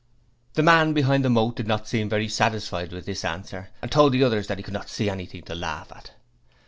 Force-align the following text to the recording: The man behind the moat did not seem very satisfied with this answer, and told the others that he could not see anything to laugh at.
The 0.55 0.63
man 0.63 0.93
behind 0.93 1.23
the 1.23 1.29
moat 1.29 1.55
did 1.55 1.67
not 1.67 1.87
seem 1.87 2.09
very 2.09 2.27
satisfied 2.27 2.91
with 2.91 3.05
this 3.05 3.23
answer, 3.23 3.69
and 3.83 3.91
told 3.91 4.13
the 4.13 4.23
others 4.23 4.47
that 4.47 4.57
he 4.57 4.63
could 4.63 4.73
not 4.73 4.89
see 4.89 5.11
anything 5.11 5.43
to 5.43 5.53
laugh 5.53 5.91
at. 5.95 6.09